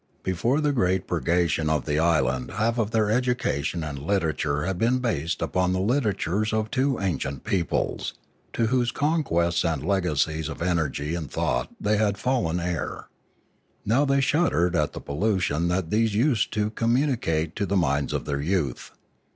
Before 0.23 0.61
the 0.61 0.71
great 0.71 1.05
purgation 1.05 1.69
of 1.69 1.85
the 1.85 1.99
island 1.99 2.49
half 2.53 2.79
of 2.79 2.89
their 2.89 3.11
education 3.11 3.83
and 3.83 3.99
literature 3.99 4.65
had 4.65 4.79
been 4.79 4.97
based 4.97 5.43
upon 5.43 5.73
the 5.73 5.79
literatures 5.79 6.51
of 6.53 6.71
two 6.71 6.99
ancient 6.99 7.43
peoples, 7.43 8.15
to 8.53 8.65
whose 8.65 8.89
conquests 8.89 9.63
and 9.63 9.85
legacies 9.85 10.49
of 10.49 10.59
energy 10.59 11.13
and 11.13 11.29
thought 11.29 11.69
they 11.79 11.97
had 11.97 12.17
fallen 12.17 12.59
heir. 12.59 13.09
They 13.85 13.93
now 13.93 14.19
shuddered 14.21 14.75
at 14.75 14.93
the 14.93 15.01
pollution 15.01 15.67
that 15.67 15.91
these 15.91 16.15
used 16.15 16.51
to 16.53 16.71
com 16.71 16.95
municate 16.95 17.53
to 17.53 17.67
the 17.67 17.77
minds 17.77 18.11
of 18.11 18.25
their 18.25 18.41
youth. 18.41 18.89